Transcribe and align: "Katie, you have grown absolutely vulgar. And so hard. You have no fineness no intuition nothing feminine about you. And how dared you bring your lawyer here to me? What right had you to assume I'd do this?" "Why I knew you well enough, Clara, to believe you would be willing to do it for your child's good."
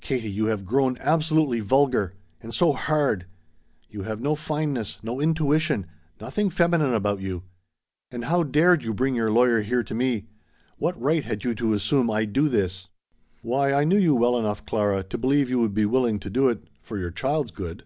"Katie, 0.00 0.30
you 0.30 0.46
have 0.46 0.64
grown 0.64 0.96
absolutely 1.00 1.58
vulgar. 1.58 2.14
And 2.40 2.54
so 2.54 2.72
hard. 2.72 3.26
You 3.90 4.02
have 4.04 4.20
no 4.20 4.36
fineness 4.36 5.00
no 5.02 5.20
intuition 5.20 5.88
nothing 6.20 6.50
feminine 6.50 6.94
about 6.94 7.20
you. 7.20 7.42
And 8.08 8.26
how 8.26 8.44
dared 8.44 8.84
you 8.84 8.94
bring 8.94 9.16
your 9.16 9.32
lawyer 9.32 9.62
here 9.62 9.82
to 9.82 9.92
me? 9.92 10.26
What 10.78 11.02
right 11.02 11.24
had 11.24 11.42
you 11.42 11.56
to 11.56 11.72
assume 11.74 12.12
I'd 12.12 12.32
do 12.32 12.48
this?" 12.48 12.90
"Why 13.42 13.72
I 13.72 13.82
knew 13.82 13.98
you 13.98 14.14
well 14.14 14.38
enough, 14.38 14.64
Clara, 14.64 15.02
to 15.02 15.18
believe 15.18 15.50
you 15.50 15.58
would 15.58 15.74
be 15.74 15.84
willing 15.86 16.20
to 16.20 16.30
do 16.30 16.48
it 16.48 16.62
for 16.80 16.96
your 16.96 17.10
child's 17.10 17.50
good." 17.50 17.82